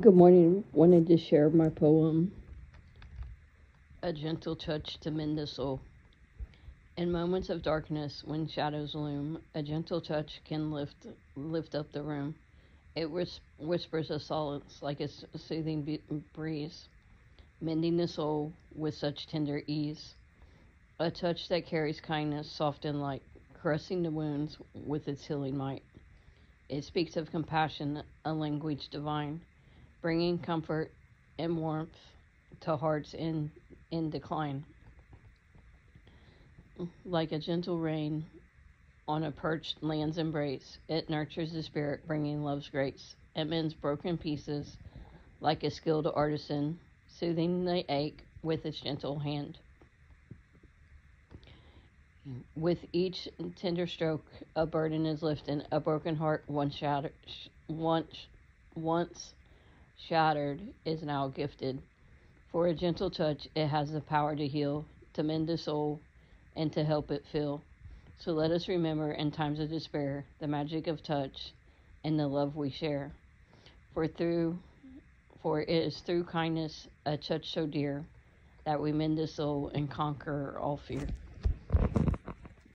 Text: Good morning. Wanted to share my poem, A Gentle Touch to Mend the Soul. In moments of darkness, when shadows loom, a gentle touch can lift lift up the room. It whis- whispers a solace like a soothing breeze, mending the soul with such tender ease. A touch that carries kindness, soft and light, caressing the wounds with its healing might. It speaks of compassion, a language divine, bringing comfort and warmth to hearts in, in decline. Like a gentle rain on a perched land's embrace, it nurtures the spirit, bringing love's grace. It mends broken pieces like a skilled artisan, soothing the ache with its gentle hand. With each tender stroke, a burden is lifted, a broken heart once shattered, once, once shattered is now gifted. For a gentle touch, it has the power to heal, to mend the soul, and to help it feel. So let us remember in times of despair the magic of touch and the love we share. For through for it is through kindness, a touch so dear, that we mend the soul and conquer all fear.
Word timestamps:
Good 0.00 0.14
morning. 0.14 0.64
Wanted 0.72 1.06
to 1.08 1.18
share 1.18 1.50
my 1.50 1.68
poem, 1.68 2.32
A 4.02 4.10
Gentle 4.10 4.56
Touch 4.56 4.98
to 5.00 5.10
Mend 5.10 5.36
the 5.36 5.46
Soul. 5.46 5.82
In 6.96 7.12
moments 7.12 7.50
of 7.50 7.62
darkness, 7.62 8.24
when 8.24 8.48
shadows 8.48 8.94
loom, 8.94 9.38
a 9.54 9.62
gentle 9.62 10.00
touch 10.00 10.40
can 10.46 10.72
lift 10.72 11.06
lift 11.36 11.74
up 11.74 11.92
the 11.92 12.02
room. 12.02 12.34
It 12.96 13.10
whis- 13.10 13.40
whispers 13.58 14.10
a 14.10 14.18
solace 14.18 14.82
like 14.82 15.00
a 15.00 15.08
soothing 15.08 15.98
breeze, 16.32 16.88
mending 17.60 17.98
the 17.98 18.08
soul 18.08 18.50
with 18.74 18.94
such 18.94 19.26
tender 19.26 19.62
ease. 19.66 20.14
A 21.00 21.10
touch 21.10 21.48
that 21.50 21.66
carries 21.66 22.00
kindness, 22.00 22.50
soft 22.50 22.86
and 22.86 22.98
light, 22.98 23.22
caressing 23.60 24.02
the 24.02 24.10
wounds 24.10 24.56
with 24.86 25.06
its 25.06 25.26
healing 25.26 25.58
might. 25.58 25.82
It 26.70 26.82
speaks 26.84 27.18
of 27.18 27.30
compassion, 27.30 28.02
a 28.24 28.32
language 28.32 28.88
divine, 28.88 29.42
bringing 30.02 30.36
comfort 30.36 30.90
and 31.38 31.56
warmth 31.56 31.96
to 32.60 32.76
hearts 32.76 33.14
in, 33.14 33.50
in 33.92 34.10
decline. 34.10 34.64
Like 37.06 37.32
a 37.32 37.38
gentle 37.38 37.78
rain 37.78 38.26
on 39.06 39.22
a 39.22 39.30
perched 39.30 39.82
land's 39.82 40.18
embrace, 40.18 40.78
it 40.88 41.08
nurtures 41.08 41.52
the 41.52 41.62
spirit, 41.62 42.06
bringing 42.06 42.42
love's 42.42 42.68
grace. 42.68 43.14
It 43.36 43.44
mends 43.44 43.74
broken 43.74 44.18
pieces 44.18 44.76
like 45.40 45.62
a 45.62 45.70
skilled 45.70 46.08
artisan, 46.12 46.78
soothing 47.18 47.64
the 47.64 47.84
ache 47.88 48.24
with 48.42 48.66
its 48.66 48.80
gentle 48.80 49.18
hand. 49.18 49.58
With 52.56 52.78
each 52.92 53.28
tender 53.56 53.86
stroke, 53.86 54.24
a 54.54 54.66
burden 54.66 55.06
is 55.06 55.22
lifted, 55.22 55.66
a 55.72 55.80
broken 55.80 56.14
heart 56.14 56.44
once 56.48 56.76
shattered, 56.76 57.12
once, 57.68 58.26
once 58.76 59.34
shattered 60.08 60.60
is 60.84 61.02
now 61.02 61.28
gifted. 61.28 61.78
For 62.50 62.66
a 62.66 62.74
gentle 62.74 63.10
touch, 63.10 63.48
it 63.54 63.66
has 63.66 63.92
the 63.92 64.00
power 64.00 64.36
to 64.36 64.46
heal, 64.46 64.84
to 65.14 65.22
mend 65.22 65.48
the 65.48 65.56
soul, 65.56 66.00
and 66.56 66.72
to 66.72 66.84
help 66.84 67.10
it 67.10 67.24
feel. 67.32 67.60
So 68.18 68.32
let 68.32 68.50
us 68.50 68.68
remember 68.68 69.12
in 69.12 69.30
times 69.30 69.60
of 69.60 69.70
despair 69.70 70.24
the 70.40 70.46
magic 70.46 70.86
of 70.86 71.02
touch 71.02 71.52
and 72.04 72.18
the 72.18 72.26
love 72.26 72.56
we 72.56 72.70
share. 72.70 73.10
For 73.94 74.06
through 74.06 74.58
for 75.42 75.60
it 75.60 75.68
is 75.68 75.98
through 75.98 76.24
kindness, 76.24 76.86
a 77.04 77.16
touch 77.16 77.52
so 77.52 77.66
dear, 77.66 78.04
that 78.64 78.80
we 78.80 78.92
mend 78.92 79.18
the 79.18 79.26
soul 79.26 79.72
and 79.74 79.90
conquer 79.90 80.56
all 80.60 80.76
fear. 80.86 81.08